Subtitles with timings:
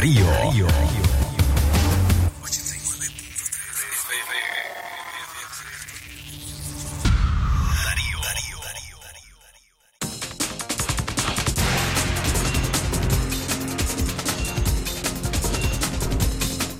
[0.00, 0.24] Darío.
[0.24, 0.66] Darío.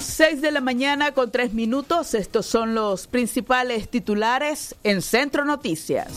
[0.01, 2.15] 6 de la mañana con 3 minutos.
[2.15, 6.09] Estos son los principales titulares en Centro Noticias.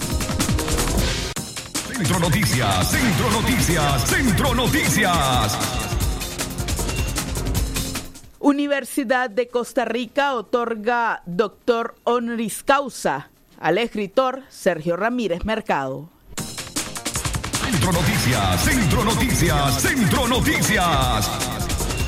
[1.85, 5.82] Centro Noticias, Centro Noticias, Centro Noticias.
[8.43, 16.09] Universidad de Costa Rica otorga doctor honoris causa al escritor Sergio Ramírez Mercado.
[17.63, 21.31] Centro Noticias, Centro Noticias, Centro Noticias.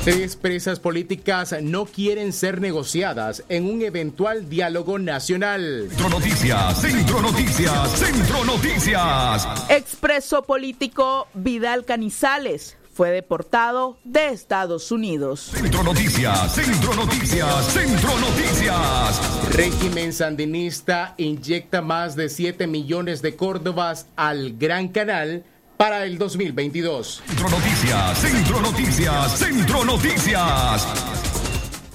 [0.04, 5.86] Tres presas políticas no quieren ser negociadas en un eventual diálogo nacional.
[5.88, 9.48] Centro Noticias, Centro Noticias, Centro Noticias.
[9.70, 15.50] Expreso político Vidal Canizales fue deportado de Estados Unidos.
[15.52, 19.54] Centro Noticias, Centro Noticias, Centro Noticias.
[19.54, 25.44] Régimen sandinista inyecta más de 7 millones de córdobas al Gran Canal
[25.76, 27.22] para el 2022.
[27.26, 30.86] Centro Noticias, Centro Noticias, Centro Noticias.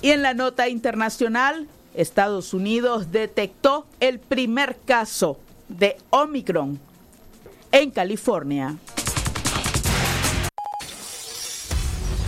[0.03, 6.79] Y en la nota internacional, Estados Unidos detectó el primer caso de Omicron
[7.71, 8.77] en California.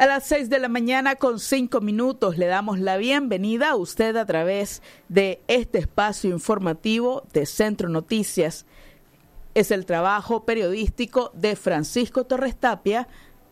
[0.00, 4.16] A las 6 de la mañana con 5 minutos le damos la bienvenida a usted
[4.16, 4.80] a través
[5.10, 8.64] de este espacio informativo de Centro Noticias.
[9.52, 13.08] Es el trabajo periodístico de Francisco Torres Tapia,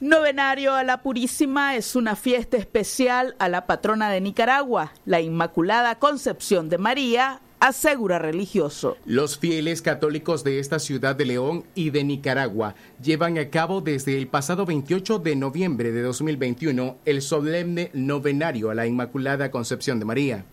[0.00, 5.98] Novenario a la Purísima es una fiesta especial a la patrona de Nicaragua, la Inmaculada
[5.98, 8.96] Concepción de María, asegura religioso.
[9.04, 14.16] Los fieles católicos de esta ciudad de León y de Nicaragua llevan a cabo desde
[14.16, 20.06] el pasado 28 de noviembre de 2021 el solemne novenario a la Inmaculada Concepción de
[20.06, 20.44] María.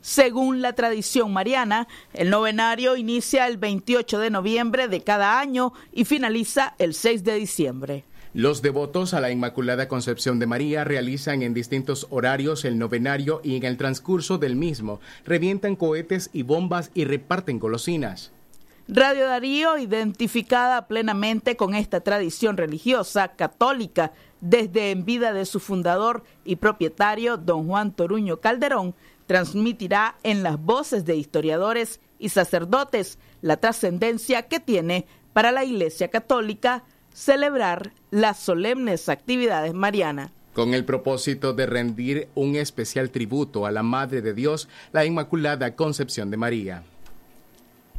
[0.00, 6.04] Según la tradición mariana, el novenario inicia el 28 de noviembre de cada año y
[6.04, 8.04] finaliza el 6 de diciembre.
[8.36, 13.56] Los devotos a la Inmaculada Concepción de María realizan en distintos horarios el novenario y
[13.56, 18.32] en el transcurso del mismo revientan cohetes y bombas y reparten golosinas.
[18.88, 26.22] Radio Darío, identificada plenamente con esta tradición religiosa católica desde en vida de su fundador
[26.44, 33.56] y propietario, don Juan Toruño Calderón, transmitirá en las voces de historiadores y sacerdotes la
[33.56, 36.84] trascendencia que tiene para la Iglesia Católica
[37.16, 40.30] celebrar las solemnes actividades marianas.
[40.52, 45.74] Con el propósito de rendir un especial tributo a la Madre de Dios, la Inmaculada
[45.74, 46.82] Concepción de María.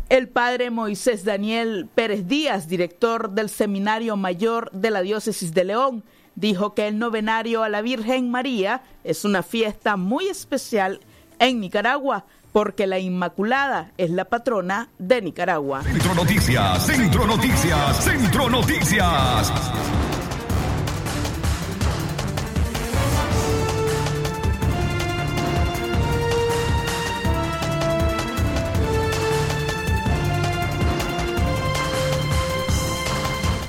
[0.09, 6.03] El padre Moisés Daniel Pérez Díaz, director del Seminario Mayor de la Diócesis de León,
[6.35, 10.99] dijo que el novenario a la Virgen María es una fiesta muy especial
[11.39, 12.25] en Nicaragua
[12.57, 15.83] porque la Inmaculada es la patrona de Nicaragua.
[15.83, 19.53] Centro Noticias, Centro Noticias, Centro Noticias.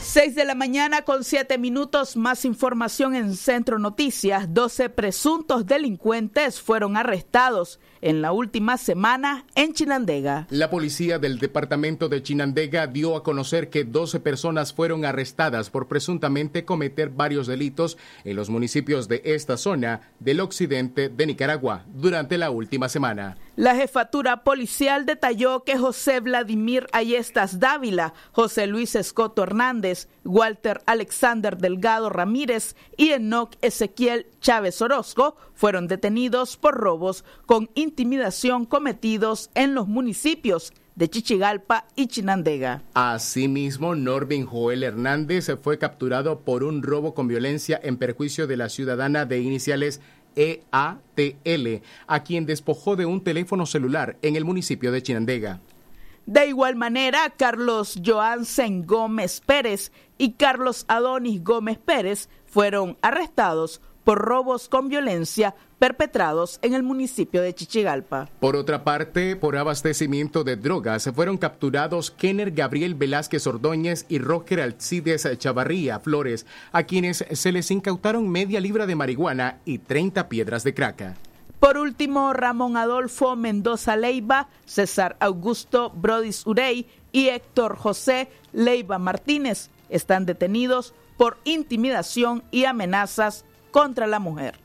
[0.09, 4.55] 6 de la mañana con 7 minutos, más información en Centro Noticias.
[4.55, 10.47] 12 presuntos delincuentes fueron arrestados en la última semana en Chinandega.
[10.49, 15.89] La policía del departamento de Chinandega dio a conocer que 12 personas fueron arrestadas por
[15.89, 22.39] presuntamente cometer varios delitos en los municipios de esta zona del occidente de Nicaragua durante
[22.39, 23.37] la última semana.
[23.59, 31.59] La jefatura policial detalló que José Vladimir Ayestas Dávila, José Luis Escoto Hernández, Walter Alexander
[31.59, 39.75] Delgado Ramírez y Enoch Ezequiel Chávez Orozco fueron detenidos por robos con intimidación cometidos en
[39.75, 42.83] los municipios de Chichigalpa y Chinandega.
[42.95, 48.69] Asimismo, Norvin Joel Hernández fue capturado por un robo con violencia en perjuicio de la
[48.69, 50.01] ciudadana de iniciales
[50.39, 55.61] EATL, a quien despojó de un teléfono celular en el municipio de Chinandega.
[56.27, 64.23] De igual manera, Carlos Joansen Gómez Pérez y Carlos Adonis Gómez Pérez fueron arrestados por
[64.23, 68.31] robos con violencia perpetrados en el municipio de Chichigalpa.
[68.41, 74.63] Por otra parte, por abastecimiento de drogas, fueron capturados Kenner Gabriel Velázquez Ordóñez y Roger
[74.63, 80.65] Alcides Chavarría Flores, a quienes se les incautaron media libra de marihuana y 30 piedras
[80.65, 81.15] de craca.
[81.61, 89.69] Por último, Ramón Adolfo Mendoza Leiva, César Augusto Brodis Urey y Héctor José Leiva Martínez
[89.91, 93.45] están detenidos por intimidación y amenazas
[93.79, 94.57] contra la mujer.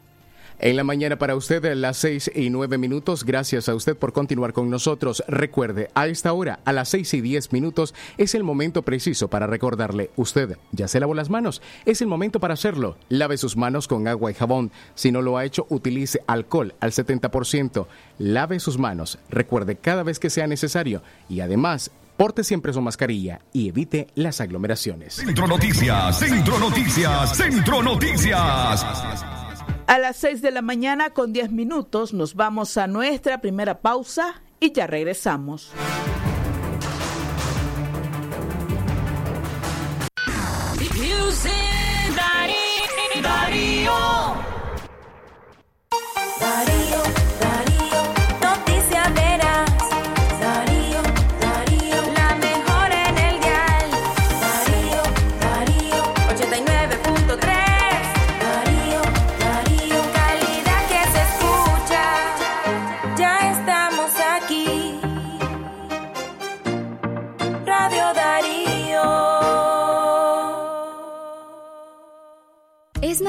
[0.57, 3.25] En la mañana para usted, las seis y nueve minutos.
[3.25, 5.23] Gracias a usted por continuar con nosotros.
[5.27, 9.45] Recuerde, a esta hora, a las seis y diez minutos, es el momento preciso para
[9.45, 10.09] recordarle.
[10.15, 11.61] Usted ya se lavó las manos.
[11.85, 12.97] Es el momento para hacerlo.
[13.09, 14.71] Lave sus manos con agua y jabón.
[14.95, 17.85] Si no lo ha hecho, utilice alcohol al 70%.
[18.17, 19.19] Lave sus manos.
[19.29, 21.03] Recuerde cada vez que sea necesario.
[21.29, 21.91] Y además,
[22.23, 25.15] Porte siempre su mascarilla y evite las aglomeraciones.
[25.15, 28.85] Centro Noticias, Centro Noticias, Centro Noticias.
[29.87, 34.41] A las 6 de la mañana con 10 minutos nos vamos a nuestra primera pausa
[34.61, 35.73] y ya regresamos.
[46.39, 46.72] Es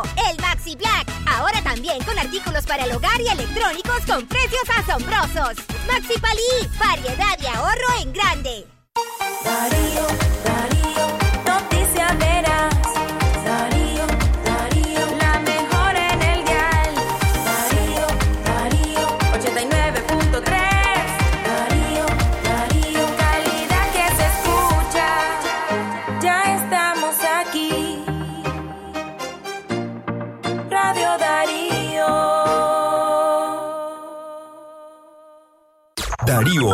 [0.00, 1.10] el Maxi Black.
[1.26, 5.64] Ahora también con artículos para el hogar y electrónicos con precios asombrosos.
[5.86, 8.66] Maxi Palí, variedad y ahorro en grande.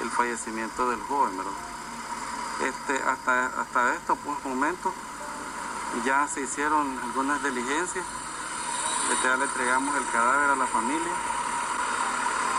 [0.02, 1.52] El fallecimiento del joven, ¿verdad?
[2.62, 4.92] Este, hasta, hasta estos pues, momentos
[6.04, 8.04] ya se hicieron algunas diligencias,
[9.12, 11.12] este, ya le entregamos el cadáver a la familia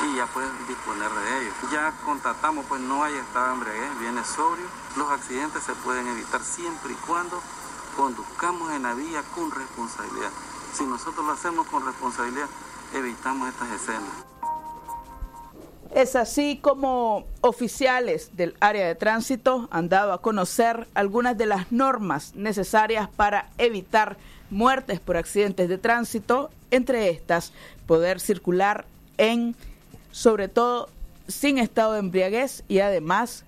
[0.05, 1.53] y ya pueden disponer de ellos.
[1.71, 4.65] Ya constatamos, pues no hay estado embriaguez, viene sobrio.
[4.95, 7.41] Los accidentes se pueden evitar siempre y cuando
[7.95, 10.31] conduzcamos en la vía con responsabilidad.
[10.73, 12.47] Si nosotros lo hacemos con responsabilidad,
[12.97, 14.25] evitamos estas escenas.
[15.93, 21.71] Es así como oficiales del área de tránsito han dado a conocer algunas de las
[21.71, 24.17] normas necesarias para evitar
[24.49, 27.53] muertes por accidentes de tránsito, entre estas
[27.87, 28.85] poder circular
[29.17, 29.55] en,
[30.11, 30.89] sobre todo,
[31.27, 33.45] sin estado de embriaguez y además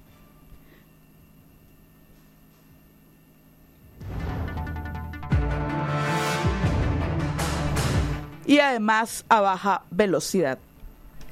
[8.47, 10.57] y además a baja velocidad.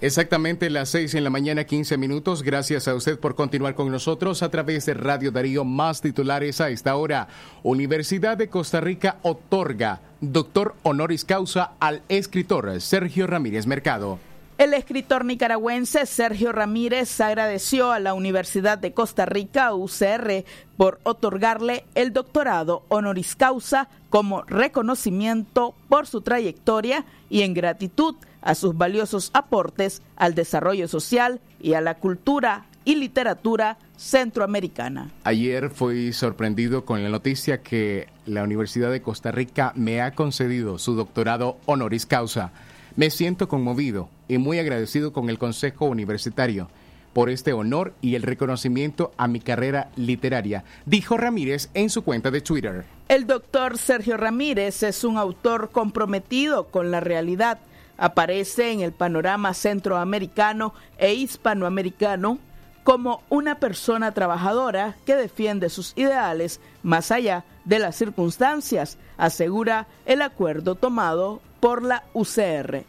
[0.01, 2.43] Exactamente las 6 en la mañana, 15 minutos.
[2.43, 5.63] Gracias a usted por continuar con nosotros a través de Radio Darío.
[5.63, 7.29] Más titulares a esta hora.
[7.63, 14.19] Universidad de Costa Rica otorga doctor honoris causa al escritor Sergio Ramírez Mercado.
[14.57, 20.45] El escritor nicaragüense Sergio Ramírez agradeció a la Universidad de Costa Rica, UCR,
[20.77, 28.55] por otorgarle el doctorado honoris causa como reconocimiento por su trayectoria y en gratitud a
[28.55, 35.11] sus valiosos aportes al desarrollo social y a la cultura y literatura centroamericana.
[35.25, 40.77] Ayer fui sorprendido con la noticia que la Universidad de Costa Rica me ha concedido
[40.77, 42.53] su doctorado honoris causa.
[42.95, 46.69] Me siento conmovido y muy agradecido con el Consejo Universitario
[47.11, 52.31] por este honor y el reconocimiento a mi carrera literaria, dijo Ramírez en su cuenta
[52.31, 52.85] de Twitter.
[53.09, 57.59] El doctor Sergio Ramírez es un autor comprometido con la realidad.
[57.97, 62.39] Aparece en el panorama centroamericano e hispanoamericano
[62.85, 70.21] como una persona trabajadora que defiende sus ideales más allá de las circunstancias, asegura el
[70.21, 72.85] acuerdo tomado por la UCR.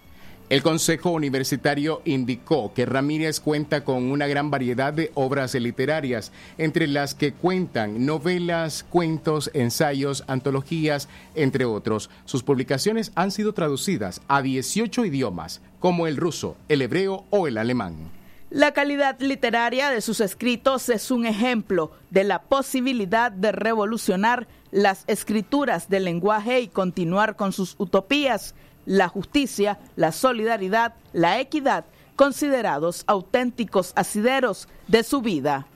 [0.49, 6.87] El Consejo Universitario indicó que Ramírez cuenta con una gran variedad de obras literarias, entre
[6.87, 12.11] las que cuentan novelas, cuentos, ensayos, antologías, entre otros.
[12.27, 17.59] Sus publicaciones han sido traducidas a 18 idiomas, como el ruso, el hebreo o el
[17.59, 18.16] alemán.
[18.57, 25.05] La calidad literaria de sus escritos es un ejemplo de la posibilidad de revolucionar las
[25.09, 28.55] escrituras del lenguaje y continuar con sus utopías,
[28.87, 31.85] la justicia, la solidaridad, la equidad,
[32.17, 35.67] considerados auténticos asideros de su vida.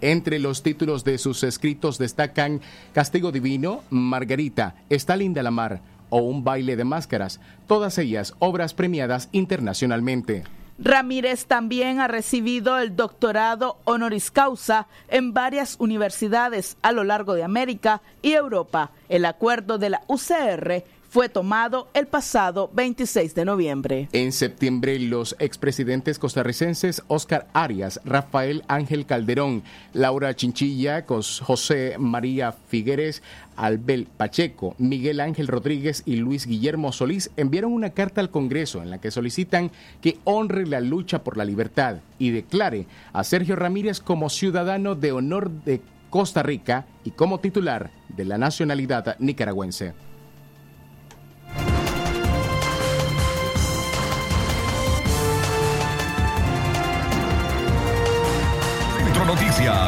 [0.00, 6.16] Entre los títulos de sus escritos destacan Castigo Divino, Margarita, Está linda la mar o
[6.16, 10.42] Un baile de máscaras, todas ellas obras premiadas internacionalmente.
[10.84, 17.44] Ramírez también ha recibido el doctorado honoris causa en varias universidades a lo largo de
[17.44, 18.90] América y Europa.
[19.08, 20.82] El acuerdo de la UCR
[21.12, 24.08] fue tomado el pasado 26 de noviembre.
[24.12, 33.22] En septiembre, los expresidentes costarricenses Oscar Arias, Rafael Ángel Calderón, Laura Chinchilla, José María Figueres,
[33.56, 38.88] Albel Pacheco, Miguel Ángel Rodríguez y Luis Guillermo Solís enviaron una carta al Congreso en
[38.88, 44.00] la que solicitan que honre la lucha por la libertad y declare a Sergio Ramírez
[44.00, 49.92] como ciudadano de honor de Costa Rica y como titular de la nacionalidad nicaragüense.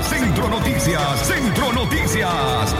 [0.05, 2.75] Centro Noticias, Centro Noticias.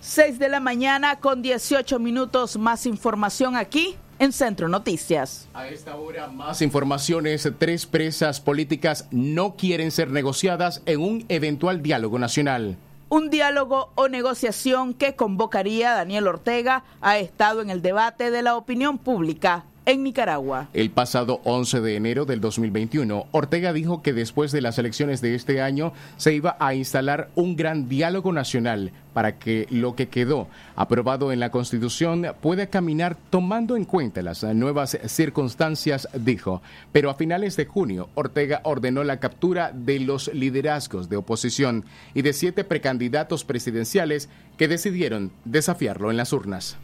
[0.00, 5.48] 6 de la mañana con 18 minutos más información aquí en Centro Noticias.
[5.54, 7.48] A esta hora más informaciones.
[7.58, 12.76] Tres presas políticas no quieren ser negociadas en un eventual diálogo nacional.
[13.10, 18.42] Un diálogo o negociación que convocaría a Daniel Ortega ha estado en el debate de
[18.42, 20.68] la opinión pública en Nicaragua.
[20.74, 25.34] El pasado 11 de enero del 2021, Ortega dijo que después de las elecciones de
[25.34, 30.46] este año se iba a instalar un gran diálogo nacional para que lo que quedó
[30.76, 36.60] aprobado en la Constitución pueda caminar tomando en cuenta las nuevas circunstancias, dijo.
[36.92, 42.20] Pero a finales de junio, Ortega ordenó la captura de los liderazgos de oposición y
[42.20, 44.28] de siete precandidatos presidenciales
[44.58, 46.76] que decidieron desafiarlo en las urnas.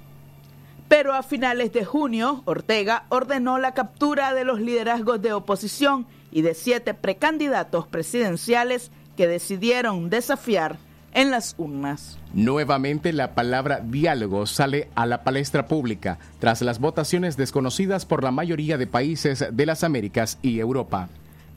[0.89, 6.43] Pero a finales de junio, Ortega ordenó la captura de los liderazgos de oposición y
[6.43, 10.77] de siete precandidatos presidenciales que decidieron desafiar
[11.15, 12.19] en las urnas.
[12.33, 18.33] Nuevamente la palabra diálogo sale a la palestra pública tras las votaciones desconocidas por la
[18.33, 21.09] mayoría de países de las Américas y Europa.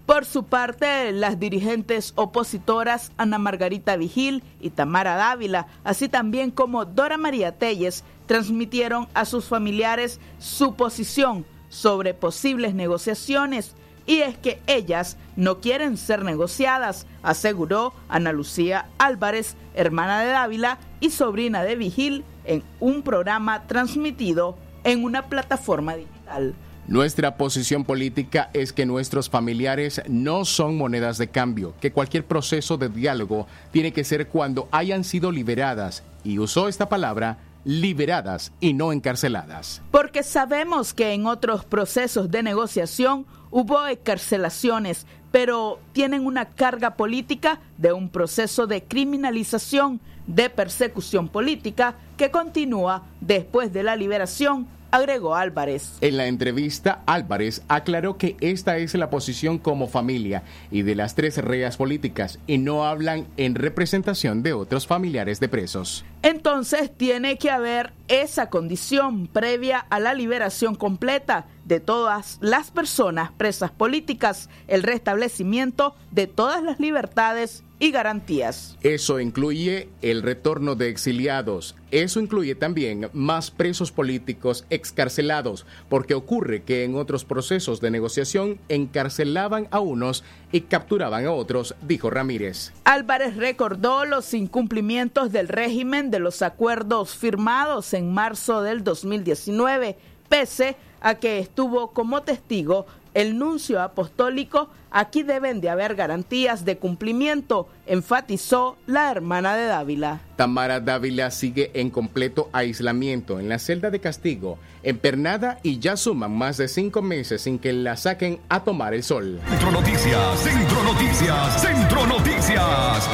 [0.05, 6.85] Por su parte, las dirigentes opositoras Ana Margarita Vigil y Tamara Dávila, así también como
[6.85, 13.73] Dora María Telles, transmitieron a sus familiares su posición sobre posibles negociaciones
[14.05, 20.79] y es que ellas no quieren ser negociadas, aseguró Ana Lucía Álvarez, hermana de Dávila
[21.01, 26.55] y sobrina de Vigil, en un programa transmitido en una plataforma digital.
[26.87, 32.77] Nuestra posición política es que nuestros familiares no son monedas de cambio, que cualquier proceso
[32.77, 38.73] de diálogo tiene que ser cuando hayan sido liberadas, y usó esta palabra, liberadas y
[38.73, 39.81] no encarceladas.
[39.91, 47.59] Porque sabemos que en otros procesos de negociación hubo encarcelaciones, pero tienen una carga política
[47.77, 55.35] de un proceso de criminalización, de persecución política que continúa después de la liberación agregó
[55.35, 55.97] Álvarez.
[56.01, 61.15] En la entrevista, Álvarez aclaró que esta es la posición como familia y de las
[61.15, 66.05] tres reas políticas y no hablan en representación de otros familiares de presos.
[66.21, 73.31] Entonces tiene que haber esa condición previa a la liberación completa de todas las personas
[73.31, 78.75] presas políticas, el restablecimiento de todas las libertades y garantías.
[78.81, 81.75] Eso incluye el retorno de exiliados.
[81.91, 88.59] Eso incluye también más presos políticos excarcelados, porque ocurre que en otros procesos de negociación
[88.69, 92.73] encarcelaban a unos y capturaban a otros, dijo Ramírez.
[92.85, 99.97] Álvarez recordó los incumplimientos del régimen de los acuerdos firmados en marzo del 2019,
[100.29, 100.86] pese a
[101.19, 102.85] que estuvo como testigo
[103.17, 110.21] el nuncio apostólico, aquí deben de haber garantías de cumplimiento, enfatizó la hermana de Dávila.
[110.35, 116.37] Tamara Dávila sigue en completo aislamiento en la celda de castigo, empernada y ya suman
[116.37, 119.39] más de cinco meses sin que la saquen a tomar el sol.
[119.49, 123.09] Centro Noticias, Centro Noticias, Centro Noticias.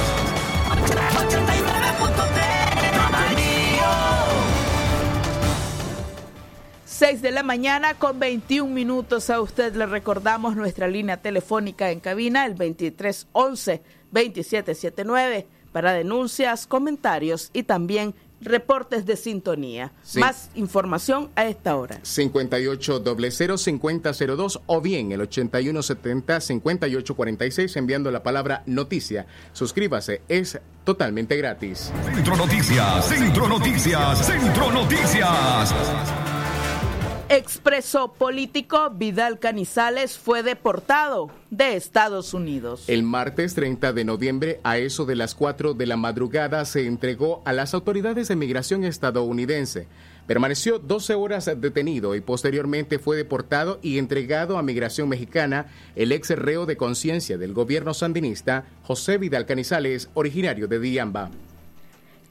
[7.03, 9.29] 6 de la mañana con 21 minutos.
[9.29, 17.63] A usted le recordamos nuestra línea telefónica en cabina, el 2311-2779, para denuncias, comentarios y
[17.63, 19.91] también reportes de sintonía.
[20.01, 20.21] Sí.
[20.21, 21.99] Más información a esta hora.
[22.03, 29.27] 58005002 o bien el 8170-5846 enviando la palabra noticia.
[29.51, 31.91] Suscríbase, es totalmente gratis.
[32.15, 35.75] Centro Noticias, Centro Noticias, Centro Noticias.
[37.33, 42.83] Expreso político Vidal Canizales fue deportado de Estados Unidos.
[42.85, 47.41] El martes 30 de noviembre, a eso de las 4 de la madrugada, se entregó
[47.45, 49.87] a las autoridades de migración estadounidense.
[50.27, 56.29] Permaneció 12 horas detenido y posteriormente fue deportado y entregado a migración mexicana el ex
[56.29, 61.31] reo de conciencia del gobierno sandinista, José Vidal Canizales, originario de Diamba.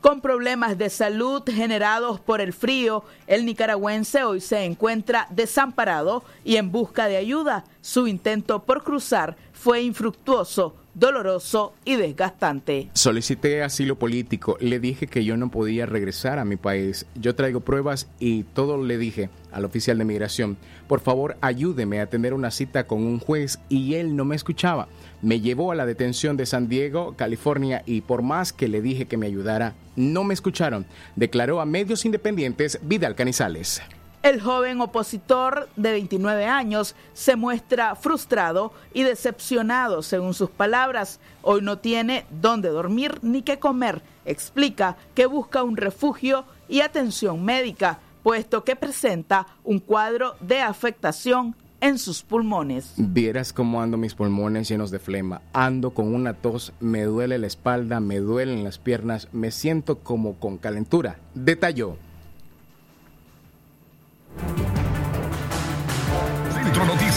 [0.02, 6.56] Con problemas de salud generados por el frío, el nicaragüense hoy se encuentra desamparado y
[6.56, 7.62] en busca de ayuda.
[7.82, 12.90] Su intento por cruzar fue infructuoso, doloroso y desgastante.
[12.94, 17.06] Solicité asilo político, le dije que yo no podía regresar a mi país.
[17.14, 20.56] Yo traigo pruebas y todo le dije al oficial de migración.
[20.88, 24.88] Por favor, ayúdeme a tener una cita con un juez y él no me escuchaba.
[25.22, 29.06] Me llevó a la detención de San Diego, California y por más que le dije
[29.06, 33.80] que me ayudara, no me escucharon, declaró a medios independientes Vidal Canizales.
[34.22, 41.18] El joven opositor de 29 años se muestra frustrado y decepcionado, según sus palabras.
[41.42, 44.00] Hoy no tiene dónde dormir ni qué comer.
[44.24, 51.56] Explica que busca un refugio y atención médica, puesto que presenta un cuadro de afectación
[51.80, 52.94] en sus pulmones.
[52.96, 55.42] Vieras cómo ando mis pulmones llenos de flema.
[55.52, 60.34] Ando con una tos, me duele la espalda, me duelen las piernas, me siento como
[60.34, 61.18] con calentura.
[61.34, 61.96] Detalló.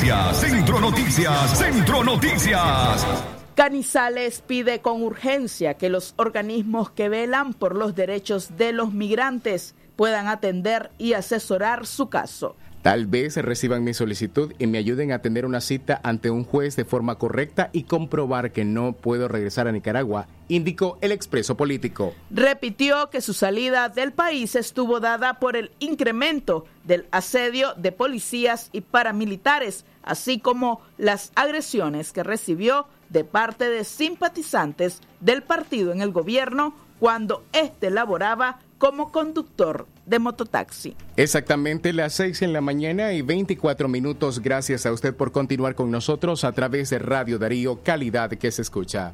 [0.05, 3.07] Centro Noticias, Centro Noticias.
[3.55, 9.73] Canizales pide con urgencia que los organismos que velan por los derechos de los migrantes
[9.95, 12.55] puedan atender y asesorar su caso.
[12.85, 16.75] Tal vez reciban mi solicitud y me ayuden a tener una cita ante un juez
[16.75, 22.13] de forma correcta y comprobar que no puedo regresar a Nicaragua, indicó el expreso político.
[22.29, 28.69] Repitió que su salida del país estuvo dada por el incremento del asedio de policías
[28.71, 36.01] y paramilitares, así como las agresiones que recibió de parte de simpatizantes del partido en
[36.01, 40.95] el gobierno cuando éste laboraba como conductor de mototaxi.
[41.17, 44.39] Exactamente las 6 en la mañana y 24 minutos.
[44.39, 48.61] Gracias a usted por continuar con nosotros a través de Radio Darío, calidad que se
[48.61, 49.13] escucha.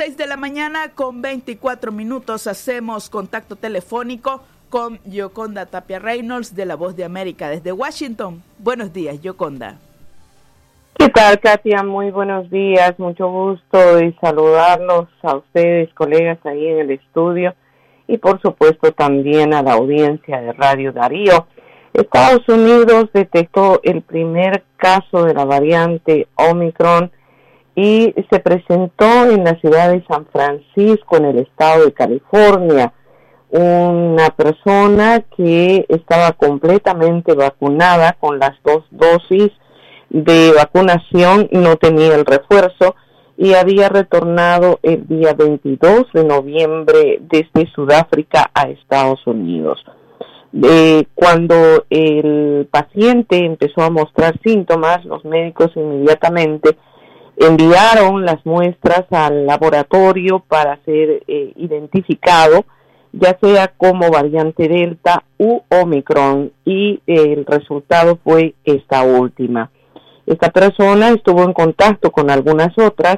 [0.00, 6.64] 6 de la mañana con 24 minutos hacemos contacto telefónico con Yoconda Tapia Reynolds de
[6.64, 8.42] La Voz de América desde Washington.
[8.58, 9.76] Buenos días, Yoconda.
[10.96, 11.82] ¿Qué tal, Katia?
[11.82, 17.54] Muy buenos días, mucho gusto de saludarlos a ustedes, colegas ahí en el estudio
[18.08, 21.46] y por supuesto también a la audiencia de Radio Darío.
[21.92, 27.12] Estados Unidos detectó el primer caso de la variante Omicron
[27.74, 32.92] y se presentó en la ciudad de San Francisco, en el estado de California,
[33.50, 39.50] una persona que estaba completamente vacunada con las dos dosis
[40.08, 42.94] de vacunación, no tenía el refuerzo
[43.36, 49.82] y había retornado el día 22 de noviembre desde Sudáfrica a Estados Unidos.
[50.62, 56.76] Eh, cuando el paciente empezó a mostrar síntomas, los médicos inmediatamente
[57.40, 62.66] enviaron las muestras al laboratorio para ser eh, identificado,
[63.12, 69.70] ya sea como variante Delta u Omicron, y eh, el resultado fue esta última.
[70.26, 73.16] Esta persona estuvo en contacto con algunas otras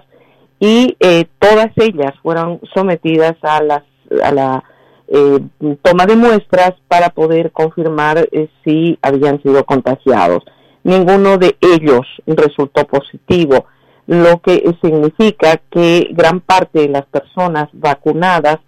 [0.61, 3.83] y eh, todas ellas fueron sometidas a, las,
[4.23, 4.65] a la
[5.09, 5.41] eh,
[5.83, 8.29] toma de muestras para poder confirmar
[8.65, 10.45] si habían sido contagiados.
[10.85, 13.67] Ninguno de ellos resultó positivo
[14.07, 18.59] lo que significa que gran parte de las personas vacunadas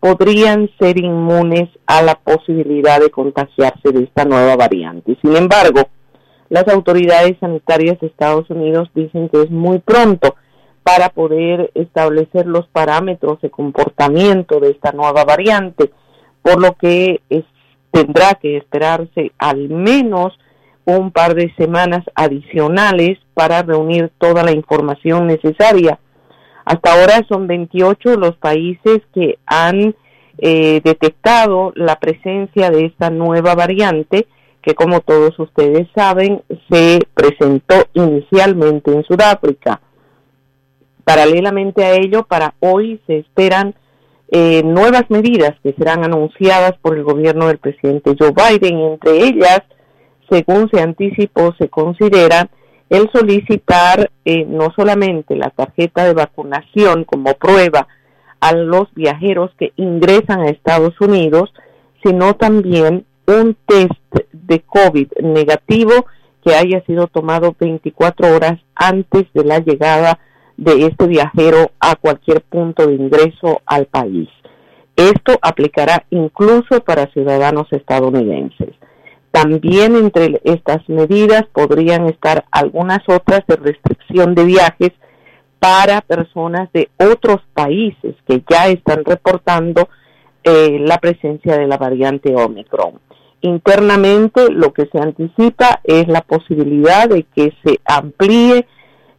[0.00, 5.16] podrían ser inmunes a la posibilidad de contagiarse de esta nueva variante.
[5.22, 5.82] Sin embargo,
[6.48, 10.34] las autoridades sanitarias de Estados Unidos dicen que es muy pronto
[10.82, 15.92] para poder establecer los parámetros de comportamiento de esta nueva variante,
[16.42, 17.20] por lo que
[17.92, 20.32] tendrá que esperarse al menos
[20.84, 25.98] un par de semanas adicionales para reunir toda la información necesaria.
[26.64, 29.94] Hasta ahora son 28 los países que han
[30.38, 34.26] eh, detectado la presencia de esta nueva variante
[34.62, 39.80] que como todos ustedes saben se presentó inicialmente en Sudáfrica.
[41.04, 43.74] Paralelamente a ello, para hoy se esperan
[44.30, 49.62] eh, nuevas medidas que serán anunciadas por el gobierno del presidente Joe Biden, entre ellas
[50.30, 52.48] según se anticipó, se considera
[52.88, 57.86] el solicitar eh, no solamente la tarjeta de vacunación como prueba
[58.40, 61.52] a los viajeros que ingresan a Estados Unidos,
[62.02, 63.92] sino también un test
[64.32, 66.06] de COVID negativo
[66.44, 70.18] que haya sido tomado 24 horas antes de la llegada
[70.56, 74.28] de este viajero a cualquier punto de ingreso al país.
[74.96, 78.74] Esto aplicará incluso para ciudadanos estadounidenses.
[79.30, 84.90] También entre estas medidas podrían estar algunas otras de restricción de viajes
[85.60, 89.88] para personas de otros países que ya están reportando
[90.42, 92.98] eh, la presencia de la variante Omicron.
[93.42, 98.66] Internamente lo que se anticipa es la posibilidad de que se amplíe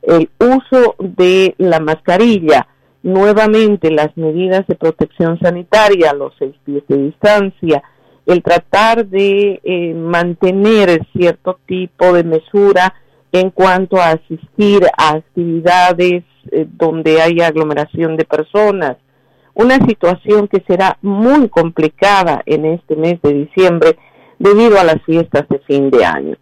[0.02, 2.68] el uso de la mascarilla
[3.04, 7.84] nuevamente las medidas de protección sanitaria, los seis pies de distancia,
[8.26, 12.94] el tratar de eh, mantener cierto tipo de mesura
[13.32, 18.98] en cuanto a asistir a actividades eh, donde hay aglomeración de personas.
[19.54, 23.98] Una situación que será muy complicada en este mes de diciembre
[24.40, 26.36] debido a las fiestas de fin de año.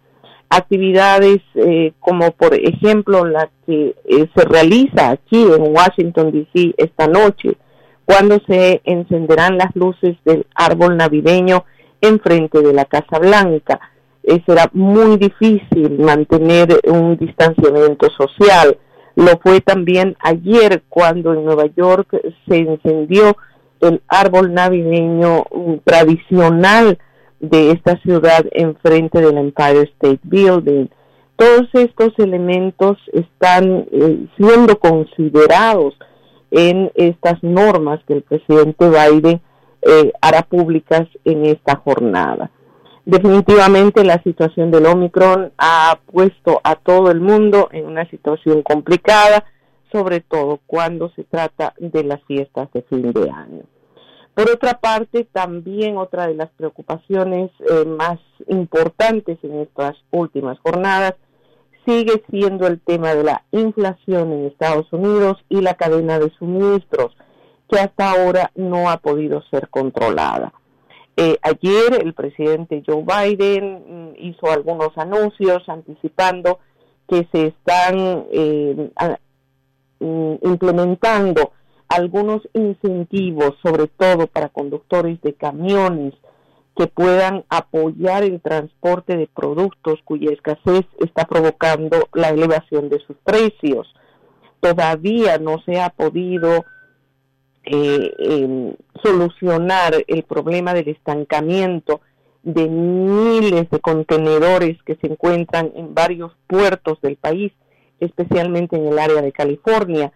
[0.48, 6.74] Actividades eh, como por ejemplo la que eh, se realiza aquí en Washington, D.C.
[6.76, 7.56] esta noche,
[8.04, 11.64] cuando se encenderán las luces del árbol navideño
[12.00, 13.80] enfrente de la Casa Blanca.
[14.22, 18.76] Eh, será muy difícil mantener un distanciamiento social.
[19.16, 22.08] Lo fue también ayer cuando en Nueva York
[22.48, 23.36] se encendió
[23.80, 26.98] el árbol navideño mm, tradicional
[27.40, 30.86] de esta ciudad enfrente del Empire State Building.
[31.36, 35.94] Todos estos elementos están eh, siendo considerados
[36.50, 39.40] en estas normas que el presidente Biden
[39.82, 42.50] eh, hará públicas en esta jornada.
[43.04, 49.44] Definitivamente la situación del Omicron ha puesto a todo el mundo en una situación complicada,
[49.90, 53.64] sobre todo cuando se trata de las fiestas de fin de año.
[54.34, 61.14] Por otra parte, también otra de las preocupaciones eh, más importantes en estas últimas jornadas
[61.86, 67.16] sigue siendo el tema de la inflación en Estados Unidos y la cadena de suministros,
[67.68, 70.52] que hasta ahora no ha podido ser controlada.
[71.16, 76.60] Eh, ayer el presidente Joe Biden mm, hizo algunos anuncios anticipando
[77.08, 78.90] que se están eh,
[79.98, 81.52] mm, implementando
[81.88, 86.14] algunos incentivos, sobre todo para conductores de camiones,
[86.76, 93.16] que puedan apoyar el transporte de productos cuya escasez está provocando la elevación de sus
[93.24, 93.92] precios.
[94.60, 96.64] Todavía no se ha podido
[97.64, 102.00] eh, eh, solucionar el problema del estancamiento
[102.42, 107.52] de miles de contenedores que se encuentran en varios puertos del país,
[107.98, 110.12] especialmente en el área de California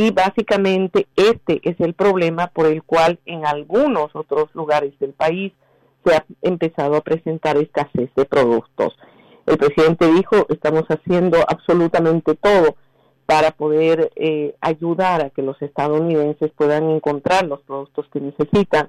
[0.00, 5.52] y básicamente este es el problema por el cual en algunos otros lugares del país
[6.04, 8.96] se ha empezado a presentar escasez de productos.
[9.46, 12.76] El presidente dijo, estamos haciendo absolutamente todo
[13.26, 18.88] para poder eh, ayudar a que los estadounidenses puedan encontrar los productos que necesitan.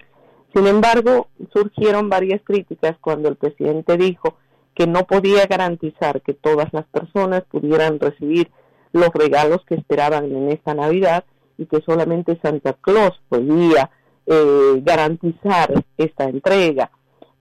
[0.53, 4.35] Sin embargo, surgieron varias críticas cuando el presidente dijo
[4.73, 8.49] que no podía garantizar que todas las personas pudieran recibir
[8.93, 11.23] los regalos que esperaban en esta Navidad
[11.57, 13.91] y que solamente Santa Claus podía
[14.25, 16.89] eh, garantizar esta entrega.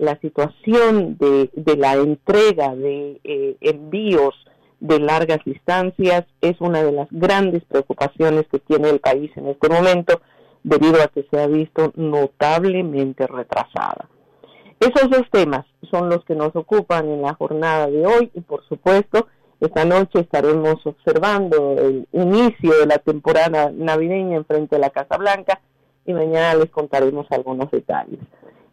[0.01, 4.35] La situación de, de la entrega de eh, envíos
[4.81, 9.69] de largas distancias es una de las grandes preocupaciones que tiene el país en este
[9.69, 10.23] momento
[10.63, 14.09] debido a que se ha visto notablemente retrasada.
[14.81, 18.67] Esos dos temas son los que nos ocupan en la jornada de hoy y por
[18.69, 19.27] supuesto
[19.61, 25.19] esta noche estaremos observando el inicio de la temporada navideña en frente a la Casa
[25.19, 25.61] Blanca
[26.07, 28.21] y mañana les contaremos algunos detalles.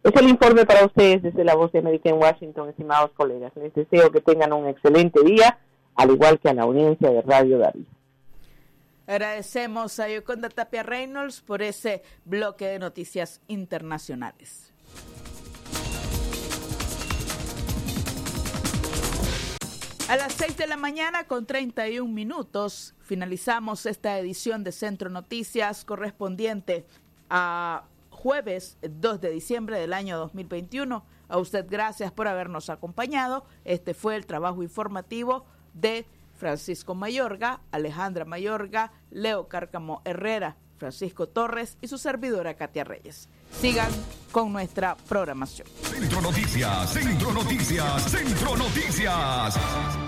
[0.02, 3.52] Es el informe para ustedes desde la voz de América en Washington, estimados colegas.
[3.56, 5.58] Les deseo que tengan un excelente día,
[5.96, 7.84] al igual que a la audiencia de Radio David.
[9.06, 14.72] Agradecemos a Yoconda Tapia Reynolds por ese bloque de noticias internacionales.
[20.08, 25.84] A las 6 de la mañana con 31 minutos finalizamos esta edición de Centro Noticias
[25.84, 26.86] correspondiente
[27.28, 27.84] a
[28.18, 31.04] jueves 2 de diciembre del año 2021.
[31.28, 33.44] A usted gracias por habernos acompañado.
[33.64, 36.04] Este fue el trabajo informativo de
[36.34, 43.28] Francisco Mayorga, Alejandra Mayorga, Leo Cárcamo Herrera, Francisco Torres y su servidora Katia Reyes.
[43.52, 43.90] Sigan
[44.32, 45.68] con nuestra programación.
[45.82, 50.07] Centro Noticias, Centro Noticias, Centro Noticias.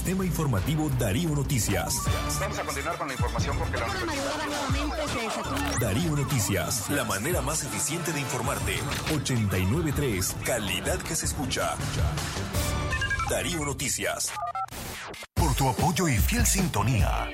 [0.00, 1.94] Sistema Informativo Darío Noticias.
[2.40, 3.86] Vamos a continuar con la información porque la
[5.78, 8.76] Darío Noticias, la manera más eficiente de informarte.
[9.14, 11.74] 893, calidad que se escucha.
[13.28, 14.32] Darío Noticias.
[15.34, 17.28] Por tu apoyo y fiel sintonía.